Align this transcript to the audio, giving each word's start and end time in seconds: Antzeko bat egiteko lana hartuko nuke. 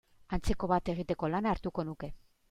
Antzeko 0.37 0.69
bat 0.71 0.89
egiteko 0.93 1.29
lana 1.33 1.53
hartuko 1.57 1.85
nuke. 1.91 2.11